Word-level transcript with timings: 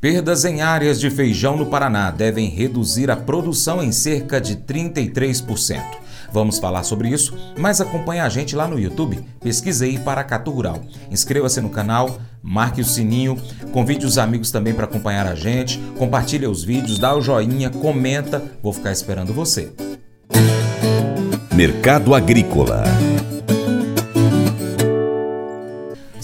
Perdas 0.00 0.46
em 0.46 0.62
áreas 0.62 0.98
de 0.98 1.10
feijão 1.10 1.58
no 1.58 1.66
Paraná 1.66 2.10
devem 2.10 2.48
reduzir 2.48 3.10
a 3.10 3.16
produção 3.16 3.82
em 3.82 3.92
cerca 3.92 4.40
de 4.40 4.56
33%. 4.56 5.82
Vamos 6.32 6.58
falar 6.58 6.84
sobre 6.84 7.10
isso, 7.10 7.36
mas 7.58 7.82
acompanhe 7.82 8.20
a 8.20 8.28
gente 8.30 8.56
lá 8.56 8.66
no 8.66 8.78
YouTube. 8.78 9.22
Pesquise 9.42 9.84
aí 9.84 9.98
Paracatu 9.98 10.50
Rural. 10.50 10.80
Inscreva-se 11.10 11.60
no 11.60 11.68
canal, 11.68 12.18
marque 12.42 12.80
o 12.80 12.84
sininho, 12.84 13.36
convide 13.72 14.06
os 14.06 14.16
amigos 14.16 14.50
também 14.50 14.72
para 14.72 14.86
acompanhar 14.86 15.26
a 15.26 15.34
gente, 15.34 15.78
compartilhe 15.98 16.46
os 16.46 16.64
vídeos, 16.64 16.98
dá 16.98 17.14
o 17.14 17.20
joinha, 17.20 17.68
comenta. 17.68 18.42
Vou 18.62 18.72
ficar 18.72 18.92
esperando 18.92 19.34
você. 19.34 19.70
Mercado 21.52 22.14
Agrícola 22.14 22.84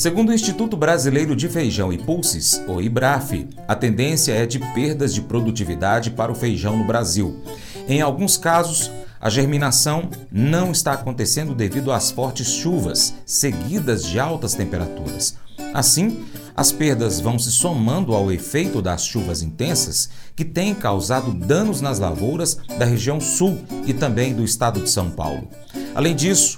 Segundo 0.06 0.28
o 0.28 0.32
Instituto 0.32 0.76
Brasileiro 0.76 1.34
de 1.34 1.48
Feijão 1.48 1.92
e 1.92 1.98
Pulses, 1.98 2.62
o 2.68 2.80
IBRAF, 2.80 3.48
a 3.66 3.74
tendência 3.74 4.32
é 4.32 4.46
de 4.46 4.60
perdas 4.72 5.12
de 5.12 5.20
produtividade 5.20 6.12
para 6.12 6.30
o 6.30 6.34
feijão 6.36 6.76
no 6.76 6.86
Brasil. 6.86 7.42
Em 7.88 8.00
alguns 8.00 8.36
casos, 8.36 8.88
a 9.20 9.28
germinação 9.28 10.08
não 10.30 10.70
está 10.70 10.92
acontecendo 10.92 11.56
devido 11.56 11.90
às 11.90 12.12
fortes 12.12 12.46
chuvas, 12.46 13.14
seguidas 13.26 14.04
de 14.04 14.20
altas 14.20 14.54
temperaturas. 14.54 15.36
Assim, 15.74 16.24
as 16.56 16.70
perdas 16.70 17.18
vão 17.18 17.36
se 17.36 17.50
somando 17.50 18.14
ao 18.14 18.30
efeito 18.30 18.80
das 18.80 19.04
chuvas 19.04 19.42
intensas 19.42 20.08
que 20.36 20.44
têm 20.44 20.72
causado 20.72 21.34
danos 21.34 21.80
nas 21.80 21.98
lavouras 21.98 22.58
da 22.78 22.84
região 22.84 23.20
sul 23.20 23.58
e 23.84 23.92
também 23.92 24.32
do 24.32 24.44
estado 24.44 24.80
de 24.80 24.88
São 24.88 25.10
Paulo. 25.10 25.48
Além 25.96 26.14
disso, 26.14 26.55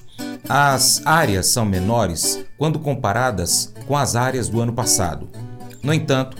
as 0.48 1.02
áreas 1.04 1.48
são 1.48 1.64
menores 1.64 2.44
quando 2.56 2.78
comparadas 2.78 3.72
com 3.86 3.96
as 3.96 4.16
áreas 4.16 4.48
do 4.48 4.60
ano 4.60 4.72
passado. 4.72 5.28
No 5.82 5.92
entanto, 5.92 6.36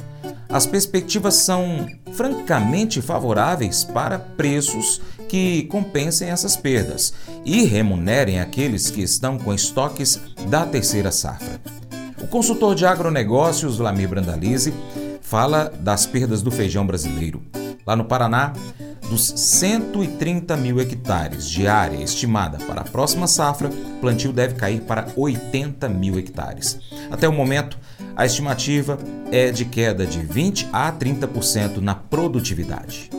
as 0.49 0.66
perspectivas 0.66 1.35
são 1.35 1.87
francamente 2.13 3.02
favoráveis 3.02 3.85
para 3.85 4.19
preços 4.19 5.01
que 5.29 5.65
compensem 5.65 6.30
essas 6.30 6.57
perdas 6.57 7.13
e 7.45 7.65
remunerem 7.65 8.41
aqueles 8.41 8.91
que 8.91 9.02
estão 9.02 9.38
com 9.38 9.52
estoques 9.52 10.19
da 10.49 10.65
terceira 10.65 11.13
safra. 11.13 11.60
O 12.21 12.27
consultor 12.27 12.75
de 12.75 12.87
agronegócios, 12.87 13.77
Vlamir 13.77 14.09
Brandalize, 14.09 14.73
fala 15.21 15.71
das 15.80 16.07
perdas 16.07 16.41
do 16.41 16.51
feijão 16.51 16.87
brasileiro. 16.87 17.43
Lá 17.87 17.95
no 17.95 18.04
Paraná, 18.04 18.54
dos 19.09 19.26
130 19.28 20.56
mil 20.56 20.80
hectares 20.80 21.48
de 21.48 21.66
área 21.66 22.02
estimada 22.02 22.59
para 22.59 22.82
a 22.82 22.84
próxima 22.84 23.26
safra, 23.26 23.68
o 23.68 24.01
plantio 24.01 24.32
deve 24.32 24.54
cair 24.54 24.80
para 24.82 25.09
80 25.16 25.88
mil 25.88 26.18
hectares. 26.18 26.78
Até 27.10 27.29
o 27.29 27.32
momento, 27.32 27.79
a 28.14 28.26
estimativa 28.26 28.98
é 29.32 29.51
de 29.51 29.64
queda 29.64 30.06
de 30.06 30.20
20 30.20 30.68
a 30.73 30.92
30% 30.92 31.79
na 31.79 31.95
produtividade. 31.95 33.10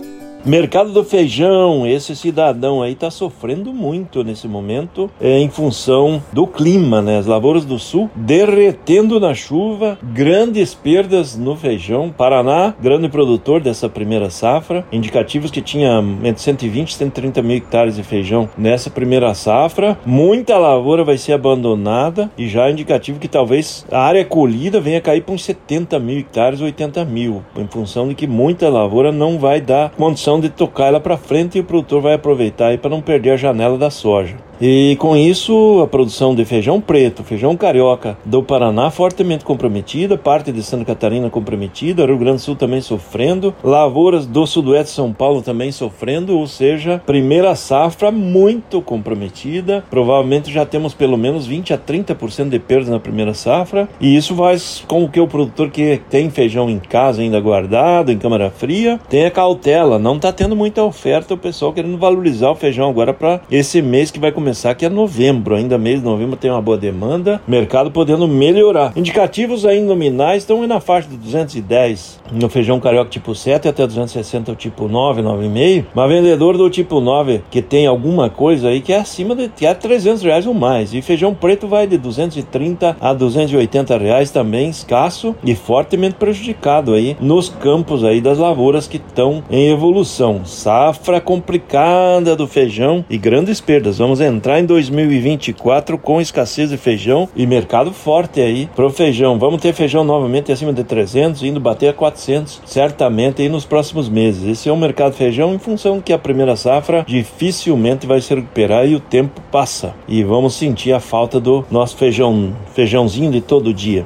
Mercado 0.46 0.94
do 0.94 1.04
feijão, 1.04 1.86
esse 1.86 2.16
cidadão 2.16 2.82
aí 2.82 2.94
está 2.94 3.12
sofrendo 3.12 3.74
muito 3.74 4.24
nesse 4.24 4.48
momento 4.48 5.12
é, 5.20 5.38
em 5.38 5.50
função 5.50 6.24
do 6.32 6.48
clima, 6.48 7.02
né? 7.02 7.18
As 7.18 7.26
lavouras 7.26 7.66
do 7.66 7.78
sul 7.78 8.10
derretendo 8.16 9.20
na 9.20 9.34
chuva, 9.34 10.00
grandes 10.02 10.74
perdas 10.74 11.38
no 11.38 11.58
feijão. 11.58 12.10
Paraná, 12.10 12.74
grande 12.82 13.10
produtor 13.10 13.60
dessa 13.60 13.90
primeira 13.90 14.30
safra, 14.30 14.86
indicativos 14.94 15.52
que 15.52 15.62
tinha 15.62 16.02
entre 16.24 16.42
120 16.42 16.90
e 16.90 16.94
130 16.94 17.42
mil 17.42 17.58
hectares 17.58 17.98
de 17.98 18.04
feijão 18.04 18.50
nessa 18.58 18.90
primeira 18.90 19.34
safra. 19.34 20.00
Muita 20.06 20.58
lavoura 20.58 21.04
vai 21.04 21.18
ser 21.18 21.34
abandonada 21.34 22.32
e 22.38 22.48
já 22.48 22.72
indicativo 22.72 23.20
que 23.20 23.28
talvez 23.28 23.86
a 23.92 24.00
área 24.00 24.24
colhida 24.24 24.80
venha 24.80 25.02
cair 25.02 25.22
para 25.22 25.36
uns 25.36 25.44
70 25.44 26.00
mil 26.00 26.20
hectares, 26.20 26.62
80 26.62 27.04
mil, 27.04 27.44
em 27.58 27.68
função 27.68 28.08
de 28.08 28.16
que 28.16 28.26
muita 28.26 28.70
lavoura 28.70 29.12
não 29.12 29.38
vai 29.38 29.60
dar 29.60 29.90
condição 29.92 30.29
de 30.38 30.50
tocar 30.50 30.88
ela 30.88 31.00
para 31.00 31.16
frente 31.16 31.58
e 31.58 31.62
o 31.62 31.64
produtor 31.64 32.02
vai 32.02 32.14
aproveitar 32.14 32.78
para 32.78 32.90
não 32.90 33.02
perder 33.02 33.32
a 33.32 33.38
janela 33.38 33.78
da 33.78 33.90
soja. 33.90 34.36
E 34.62 34.98
com 34.98 35.16
isso, 35.16 35.80
a 35.82 35.88
produção 35.88 36.36
de 36.36 36.44
feijão 36.44 36.82
preto, 36.82 37.24
feijão 37.24 37.56
carioca 37.56 38.18
do 38.26 38.44
Paraná 38.44 38.92
fortemente 38.92 39.46
comprometida, 39.46 40.18
parte 40.18 40.52
de 40.52 40.62
Santa 40.62 40.84
Catarina 40.84 41.30
comprometida, 41.30 42.06
Rio 42.06 42.18
Grande 42.18 42.38
do 42.38 42.42
Sul 42.42 42.58
também 42.58 42.82
sofrendo, 42.82 43.56
lavouras 43.64 44.26
do 44.26 44.46
sudoeste 44.46 44.88
de 44.88 44.96
São 44.96 45.14
Paulo 45.14 45.42
também 45.42 45.72
sofrendo, 45.72 46.38
ou 46.38 46.46
seja, 46.46 47.02
primeira 47.06 47.56
safra 47.56 48.12
muito 48.12 48.82
comprometida. 48.82 49.82
Provavelmente 49.90 50.52
já 50.52 50.66
temos 50.66 50.94
pelo 50.94 51.18
menos 51.18 51.48
20 51.48 51.74
a 51.74 51.78
30% 51.78 52.50
de 52.50 52.60
perdas 52.60 52.90
na 52.90 53.00
primeira 53.00 53.34
safra, 53.34 53.88
e 54.02 54.14
isso 54.14 54.36
faz 54.36 54.84
com 54.86 55.08
que 55.08 55.22
o 55.22 55.28
produtor 55.28 55.70
que 55.70 56.02
tem 56.10 56.30
feijão 56.30 56.70
em 56.70 56.80
casa 56.80 57.22
ainda 57.22 57.40
guardado, 57.40 58.12
em 58.12 58.18
câmara 58.18 58.50
fria, 58.50 59.00
tenha 59.10 59.32
cautela. 59.32 59.98
Não 59.98 60.18
está 60.18 60.34
tendo 60.34 60.54
muita 60.54 60.84
oferta, 60.84 61.34
o 61.34 61.38
pessoal 61.38 61.72
querendo 61.72 61.98
valorizar 61.98 62.50
o 62.50 62.56
feijão 62.56 62.90
agora 62.90 63.14
para 63.14 63.40
esse 63.50 63.82
mês 63.82 64.12
que 64.12 64.20
vai 64.20 64.34
começar 64.34 64.49
começar 64.50 64.74
que 64.74 64.84
é 64.84 64.90
novembro, 64.90 65.54
ainda 65.54 65.78
mês 65.78 66.00
de 66.00 66.06
novembro 66.06 66.36
tem 66.36 66.50
uma 66.50 66.60
boa 66.60 66.76
demanda, 66.76 67.40
mercado 67.48 67.92
podendo 67.92 68.28
melhorar. 68.28 68.94
Indicativos 68.96 69.64
aí 69.64 69.80
nominais 69.80 70.42
estão 70.42 70.66
na 70.66 70.80
faixa 70.80 71.08
de 71.08 71.18
210 71.18 72.20
no 72.32 72.50
feijão 72.50 72.80
carioca 72.80 73.10
tipo 73.10 73.34
7 73.34 73.68
até 73.68 73.86
260 73.86 74.52
o 74.52 74.56
tipo 74.56 74.88
9, 74.88 75.22
9,5. 75.22 75.86
Mas 75.94 76.10
vendedor 76.10 76.58
do 76.58 76.70
tipo 76.70 77.00
9 77.00 77.42
que 77.50 77.62
tem 77.62 77.86
alguma 77.86 78.30
coisa 78.30 78.70
aí 78.70 78.82
que 78.82 78.94
é 78.94 78.98
acima 78.98 79.36
de 79.36 79.50
que 79.50 79.66
é 79.66 79.74
300 79.74 80.24
reais 80.24 80.48
ou 80.48 80.54
mais. 80.54 80.94
E 80.94 81.02
feijão 81.02 81.34
preto 81.34 81.68
vai 81.68 81.88
de 81.88 81.98
230 81.98 82.98
a 83.00 83.14
280 83.14 83.98
reais 83.98 84.32
também, 84.32 84.70
escasso 84.70 85.36
e 85.44 85.56
fortemente 85.56 86.16
prejudicado 86.16 86.94
aí 86.94 87.16
nos 87.20 87.50
campos 87.50 88.04
aí 88.04 88.22
das 88.22 88.38
lavouras 88.38 88.88
que 88.88 88.98
estão 88.98 89.44
em 89.50 89.70
evolução. 89.70 90.42
Safra 90.46 91.22
complicada 91.22 92.36
do 92.36 92.48
feijão 92.48 93.06
e 93.10 93.18
grandes 93.18 93.62
perdas. 93.62 93.98
Vamos 93.98 94.22
entrar 94.22 94.39
entrar 94.40 94.58
em 94.62 94.66
2024 94.66 95.98
com 95.98 96.22
escassez 96.22 96.70
de 96.70 96.78
feijão 96.78 97.28
e 97.36 97.46
mercado 97.46 97.92
forte 97.92 98.40
aí 98.40 98.70
pro 98.74 98.90
feijão. 98.90 99.38
Vamos 99.38 99.62
ter 99.62 99.74
feijão 99.74 100.06
novamente 100.06 100.50
acima 100.50 100.72
de 100.72 100.82
300, 100.82 101.44
indo 101.44 101.60
bater 101.60 101.90
a 101.90 101.94
400, 101.94 102.62
certamente 102.66 103.42
aí 103.42 103.50
nos 103.50 103.66
próximos 103.66 104.08
meses. 104.08 104.48
Esse 104.48 104.70
é 104.70 104.72
o 104.72 104.78
mercado 104.78 105.14
feijão 105.14 105.54
em 105.54 105.60
função 105.60 106.00
que 106.00 106.14
a 106.14 106.18
primeira 106.18 106.56
safra 106.56 107.04
dificilmente 107.06 108.08
vai 108.08 108.22
se 108.22 108.34
recuperar 108.34 108.88
e 108.88 108.96
o 108.96 109.02
tempo 109.02 109.42
passa. 109.52 109.94
E 110.08 110.24
vamos 110.24 110.54
sentir 110.54 110.94
a 110.94 111.02
falta 111.02 111.38
do 111.38 111.66
nosso 111.70 111.98
feijão, 111.98 112.56
feijãozinho 112.74 113.32
de 113.32 113.42
todo 113.42 113.74
dia. 113.74 114.06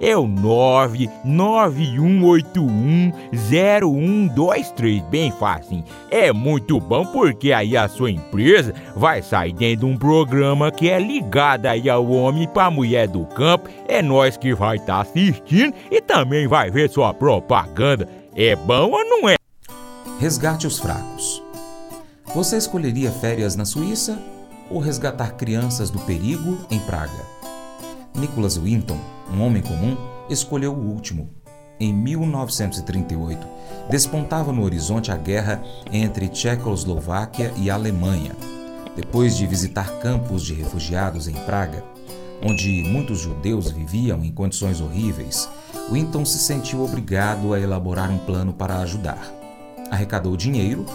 é 0.00 0.16
o 0.16 0.26
99181 0.26 3.12
0123, 3.32 5.02
bem 5.04 5.30
fácil. 5.30 5.84
É 6.10 6.32
muito 6.32 6.80
bom 6.80 7.06
porque 7.06 7.52
aí 7.52 7.76
a 7.76 7.88
sua 7.88 8.10
empresa 8.10 8.74
vai 8.94 9.22
sair 9.22 9.52
dentro 9.52 9.86
de 9.86 9.92
um 9.92 9.96
programa 9.96 10.70
que 10.70 10.88
é 10.88 10.98
ligado 10.98 11.66
aí 11.66 11.88
ao 11.88 12.06
homem 12.08 12.48
para 12.48 12.70
mulher 12.70 13.08
do 13.08 13.24
campo. 13.26 13.68
É 13.88 14.02
nós 14.02 14.36
que 14.36 14.54
vai 14.54 14.76
estar 14.76 14.96
tá 14.96 15.02
assistindo 15.02 15.74
e 15.90 16.00
também 16.00 16.46
vai 16.46 16.70
ver 16.70 16.90
sua 16.90 17.14
propaganda. 17.14 18.08
É 18.34 18.54
bom 18.54 18.90
ou 18.90 19.04
não 19.04 19.28
é? 19.28 19.36
Resgate 20.18 20.66
os 20.66 20.78
fracos. 20.78 21.42
Você 22.34 22.56
escolheria 22.56 23.10
férias 23.10 23.56
na 23.56 23.64
Suíça 23.64 24.18
ou 24.70 24.78
resgatar 24.78 25.36
crianças 25.36 25.90
do 25.90 25.98
perigo 26.00 26.58
em 26.70 26.78
Praga? 26.80 27.35
Nicholas 28.16 28.56
Winton, 28.56 28.98
um 29.32 29.42
homem 29.42 29.62
comum, 29.62 29.96
escolheu 30.30 30.72
o 30.72 30.92
último. 30.92 31.28
Em 31.78 31.92
1938, 31.92 33.46
despontava 33.90 34.50
no 34.50 34.62
horizonte 34.62 35.12
a 35.12 35.16
guerra 35.16 35.62
entre 35.92 36.28
Tchecoslováquia 36.28 37.52
e 37.56 37.70
Alemanha. 37.70 38.32
Depois 38.96 39.36
de 39.36 39.46
visitar 39.46 39.98
campos 39.98 40.42
de 40.42 40.54
refugiados 40.54 41.28
em 41.28 41.34
Praga, 41.34 41.84
onde 42.42 42.82
muitos 42.84 43.20
judeus 43.20 43.70
viviam 43.70 44.24
em 44.24 44.32
condições 44.32 44.80
horríveis, 44.80 45.48
Winton 45.90 46.24
se 46.24 46.38
sentiu 46.38 46.82
obrigado 46.82 47.52
a 47.52 47.60
elaborar 47.60 48.10
um 48.10 48.18
plano 48.18 48.54
para 48.54 48.78
ajudar. 48.78 49.30
Arrecadou 49.90 50.34
dinheiro 50.34 50.86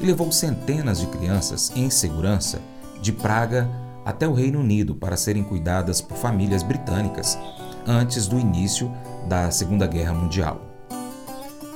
e 0.00 0.06
levou 0.06 0.30
centenas 0.30 1.00
de 1.00 1.06
crianças 1.08 1.72
em 1.74 1.90
segurança 1.90 2.60
de 3.02 3.12
Praga 3.12 3.68
até 4.08 4.26
o 4.26 4.32
Reino 4.32 4.60
Unido 4.60 4.94
para 4.94 5.18
serem 5.18 5.44
cuidadas 5.44 6.00
por 6.00 6.16
famílias 6.16 6.62
britânicas 6.62 7.38
antes 7.86 8.26
do 8.26 8.40
início 8.40 8.90
da 9.28 9.50
Segunda 9.50 9.86
Guerra 9.86 10.14
Mundial. 10.14 10.62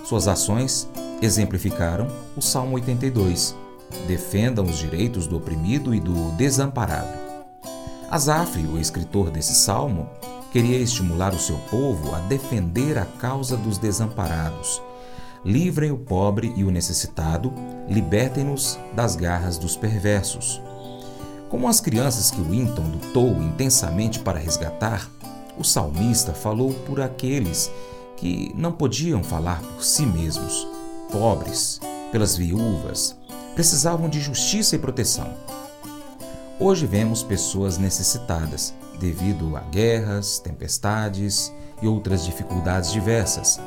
Suas 0.02 0.26
ações 0.26 0.88
exemplificaram 1.20 2.08
o 2.34 2.40
Salmo 2.40 2.76
82, 2.76 3.55
defendam 4.08 4.64
os 4.64 4.79
direitos 4.79 5.26
do 5.26 5.37
oprimido 5.37 5.94
e 5.94 6.00
do 6.00 6.32
desamparado. 6.32 7.12
Asaf, 8.11 8.58
o 8.67 8.78
escritor 8.78 9.31
desse 9.31 9.55
salmo, 9.55 10.08
queria 10.50 10.78
estimular 10.78 11.35
o 11.35 11.38
seu 11.38 11.58
povo 11.70 12.14
a 12.14 12.20
defender 12.20 12.96
a 12.96 13.05
causa 13.05 13.58
dos 13.58 13.76
desamparados. 13.76 14.81
Livrem 15.44 15.90
o 15.90 15.99
pobre 15.99 16.50
e 16.56 16.64
o 16.64 16.70
necessitado, 16.70 17.52
libertem-nos 17.90 18.78
das 18.94 19.17
garras 19.17 19.58
dos 19.58 19.76
perversos. 19.76 20.62
Como 21.52 21.69
as 21.69 21.82
crianças 21.82 22.31
que 22.31 22.40
Winton 22.40 22.81
lutou 22.81 23.28
intensamente 23.43 24.19
para 24.20 24.38
resgatar, 24.38 25.06
o 25.58 25.62
salmista 25.62 26.32
falou 26.32 26.72
por 26.87 26.99
aqueles 26.99 27.70
que 28.16 28.50
não 28.56 28.72
podiam 28.72 29.22
falar 29.22 29.60
por 29.60 29.84
si 29.84 30.06
mesmos, 30.06 30.66
pobres, 31.10 31.78
pelas 32.10 32.34
viúvas, 32.38 33.14
precisavam 33.54 34.08
de 34.08 34.19
justiça 34.19 34.76
e 34.76 34.78
proteção. 34.78 35.28
Hoje 36.58 36.87
vemos 36.87 37.22
pessoas 37.22 37.76
necessitadas 37.76 38.72
devido 38.99 39.54
a 39.54 39.60
guerras, 39.60 40.38
tempestades 40.38 41.52
e 41.82 41.87
outras 41.87 42.25
dificuldades 42.25 42.90
diversas. 42.90 43.60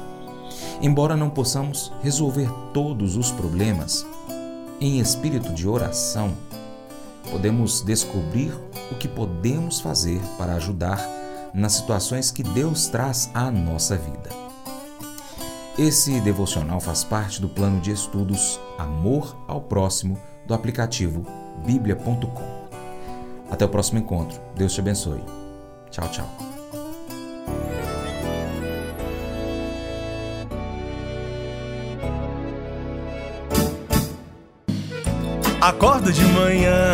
Embora 0.82 1.16
não 1.16 1.30
possamos 1.30 1.94
resolver 2.02 2.50
todos 2.74 3.16
os 3.16 3.30
problemas, 3.30 4.04
em 4.82 5.00
espírito 5.00 5.54
de 5.54 5.68
oração, 5.68 6.34
podemos 7.32 7.82
descobrir 7.82 8.54
o 8.92 8.96
que 8.96 9.08
podemos 9.08 9.80
fazer 9.80 10.20
para 10.38 10.56
ajudar 10.56 11.00
nas 11.54 11.74
situações 11.74 12.32
que 12.32 12.44
Deus 12.44 12.88
traz 12.88 13.30
à 13.34 13.50
nossa 13.50 13.98
vida. 13.98 14.30
Esse 15.78 16.22
devocional 16.22 16.80
faz 16.80 17.04
parte 17.04 17.42
do 17.42 17.50
plano 17.50 17.82
de 17.82 17.92
estudos 17.92 18.60
Amor 18.78 19.36
ao 19.48 19.62
Próximo 19.62 20.18
do 20.46 20.54
aplicativo 20.54 21.26
bíblia.com. 21.66 22.56
Até 23.50 23.66
o 23.66 23.70
próximo 23.70 24.00
encontro. 24.00 24.40
Deus 24.56 24.74
te 24.74 24.80
abençoe. 24.80 25.22
Tchau, 25.92 26.08
tchau. 26.10 26.30
Acordo 35.62 36.14
de 36.14 36.24
manhã 36.26 36.94